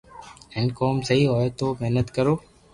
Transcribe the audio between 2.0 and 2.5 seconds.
ڪرو